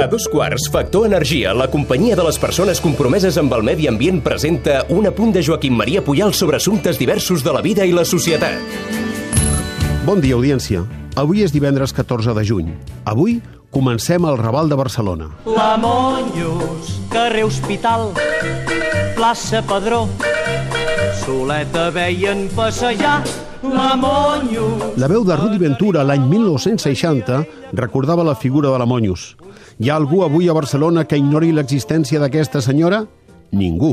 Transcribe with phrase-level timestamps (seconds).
[0.00, 4.22] A dos quarts, Factor Energia, la companyia de les persones compromeses amb el medi ambient,
[4.24, 8.06] presenta un apunt de Joaquim Maria Puyal sobre assumptes diversos de la vida i la
[8.08, 8.56] societat.
[10.06, 10.86] Bon dia, audiència.
[11.20, 12.70] Avui és divendres 14 de juny.
[13.04, 15.28] Avui comencem el Raval de Barcelona.
[15.44, 18.14] La Monjos, carrer Hospital,
[19.18, 20.06] plaça Pedró,
[21.30, 23.22] Soleta veien passejar
[23.62, 24.96] la Monjos.
[24.98, 27.36] La veu de Rudi Ventura l'any 1960
[27.78, 29.36] recordava la figura de la Monyos.
[29.78, 33.04] Hi ha algú avui a Barcelona que ignori l'existència d'aquesta senyora?
[33.54, 33.92] Ningú.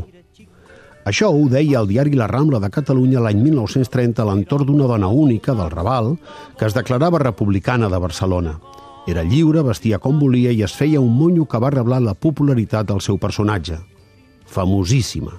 [1.06, 5.08] Això ho deia el diari La Rambla de Catalunya l'any 1930 a l'entorn d'una dona
[5.14, 6.16] única del Raval
[6.58, 8.56] que es declarava republicana de Barcelona.
[9.06, 12.90] Era lliure, vestia com volia i es feia un monyo que va reblar la popularitat
[12.90, 13.78] del seu personatge.
[14.48, 15.38] Famosíssima.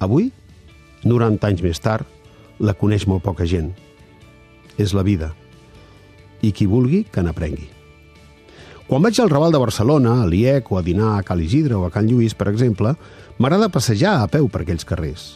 [0.00, 0.30] Avui,
[1.04, 2.06] 90 anys més tard,
[2.60, 3.72] la coneix molt poca gent.
[4.78, 5.32] És la vida.
[6.42, 7.68] I qui vulgui, que n'aprengui.
[8.90, 11.84] Quan vaig al Raval de Barcelona, a l'IEC o a dinar a Cal Isidre o
[11.86, 12.96] a Can Lluís, per exemple,
[13.38, 15.28] m'agrada passejar a peu per aquells carrers.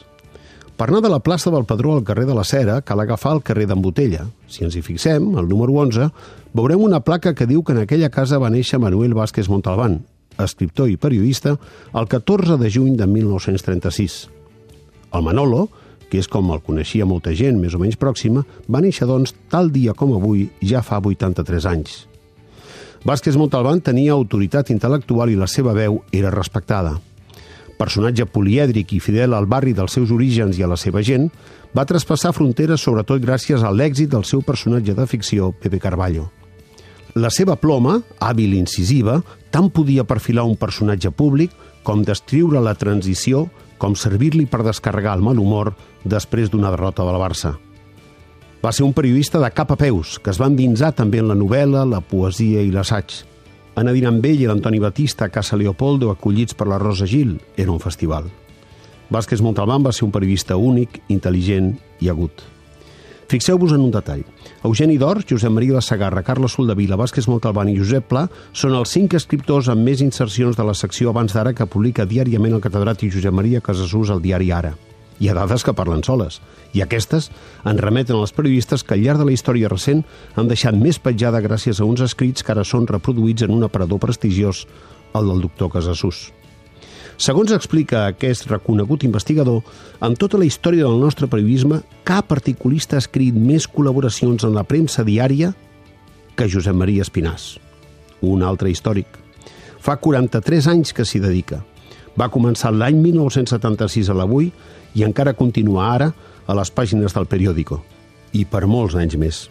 [0.74, 3.44] Per anar de la plaça del Padró al carrer de la Cera, cal agafar el
[3.46, 4.26] carrer d'en Botella.
[4.50, 6.08] Si ens hi fixem, el número 11,
[6.50, 10.00] veurem una placa que diu que en aquella casa va néixer Manuel Vázquez Montalbán,
[10.42, 11.54] escriptor i periodista,
[11.94, 14.24] el 14 de juny de 1936.
[15.14, 15.68] El Manolo,
[16.10, 19.70] que és com el coneixia molta gent més o menys pròxima, va néixer, doncs, tal
[19.74, 22.04] dia com avui, ja fa 83 anys.
[23.04, 26.94] Vázquez Montalbán tenia autoritat intel·lectual i la seva veu era respectada.
[27.76, 31.26] Personatge polièdric i fidel al barri dels seus orígens i a la seva gent,
[31.74, 36.30] va traspassar fronteres sobretot gràcies a l'èxit del seu personatge de ficció, Pepe Carballo.
[37.14, 39.20] La seva ploma, hàbil i incisiva,
[39.54, 41.52] tant podia perfilar un personatge públic
[41.84, 43.44] com descriure la transició
[43.84, 45.74] com servir-li per descarregar el mal humor
[46.08, 47.52] després d'una derrota del Barça.
[48.64, 51.36] Va ser un periodista de cap a peus, que es va endinsar també en la
[51.36, 53.18] novel·la, la poesia i l'assaig.
[53.76, 57.04] Anar a dinar amb ell i l'Antoni Batista a Casa Leopoldo, acollits per la Rosa
[57.04, 58.30] Gil, era un festival.
[59.12, 62.53] Vázquez Montalbán va ser un periodista únic, intel·ligent i agut.
[63.28, 64.24] Fixeu-vos en un detall.
[64.64, 68.92] Eugeni d'Or, Josep Maria de Sagarra, Carles Soldevila, Vázquez Montalbán i Josep Pla són els
[68.92, 73.14] cinc escriptors amb més insercions de la secció abans d'ara que publica diàriament el catedràtic
[73.14, 74.74] Josep Maria Casasús al diari Ara.
[75.20, 76.40] Hi ha dades que parlen soles,
[76.74, 77.30] i aquestes
[77.64, 80.02] en remeten als periodistes que al llarg de la història recent
[80.34, 84.02] han deixat més petjada gràcies a uns escrits que ara són reproduïts en un aparador
[84.02, 84.66] prestigiós,
[85.14, 86.32] el del doctor Casasús.
[87.16, 89.62] Segons explica aquest reconegut investigador,
[90.02, 94.66] en tota la història del nostre periodisme, cap articulista ha escrit més col·laboracions en la
[94.66, 95.52] premsa diària
[96.34, 97.54] que Josep Maria Espinàs,
[98.26, 99.06] un altre històric.
[99.78, 101.62] Fa 43 anys que s'hi dedica.
[102.18, 104.50] Va començar l'any 1976 a l'Avui
[104.94, 106.12] i encara continua ara
[106.46, 107.82] a les pàgines del periòdico.
[108.34, 109.44] I per molts anys més.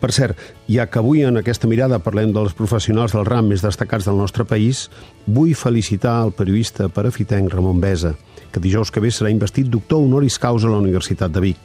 [0.00, 0.38] Per cert,
[0.70, 4.46] ja que avui en aquesta mirada parlem dels professionals del ram més destacats del nostre
[4.48, 4.86] país,
[5.26, 8.14] vull felicitar el periodista parafitenc Ramon Besa,
[8.52, 11.58] que dijous que ve serà investit doctor honoris causa a la Universitat de Vic.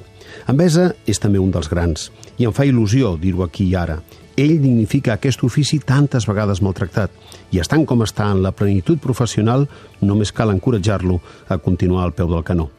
[0.47, 2.09] En Besa és també un dels grans,
[2.39, 3.99] i em fa il·lusió dir-ho aquí i ara.
[4.39, 7.11] Ell dignifica aquest ofici tantes vegades maltractat,
[7.51, 9.67] i estant com està en la plenitud professional,
[10.01, 12.69] només cal encoratjar-lo a continuar al peu del canó.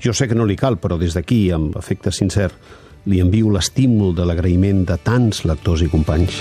[0.00, 2.50] Jo sé que no li cal, però des d'aquí, amb afecte sincer,
[3.06, 6.40] li envio l'estímul de l'agraïment de tants lectors i companys.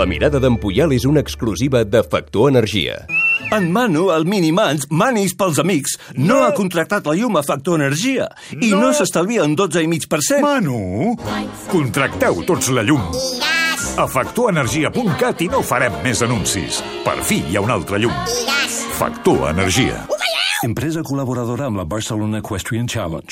[0.00, 3.02] La mirada d'en Puyal és una exclusiva de Factor Energia.
[3.52, 8.28] En Manu, el Minimans, manis pels amics, no, ha contractat la llum a Factor Energia
[8.54, 8.92] i no, No.
[8.94, 10.40] s'estalvia un 12,5%.
[10.40, 11.16] Manu,
[11.68, 13.02] contracteu tots la llum.
[13.98, 16.78] A factorenergia.cat i no farem més anuncis.
[17.04, 18.14] Per fi hi ha una altra llum.
[18.96, 20.06] Factor Energia.
[20.60, 23.24] Empresa col·laboradora amb la Barcelona Equestrian Challenge.